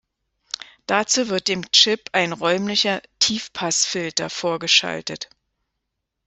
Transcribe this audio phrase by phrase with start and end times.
[0.87, 5.29] Dazu wird dem Chip ein räumlicher Tiefpassfilter vorgeschaltet.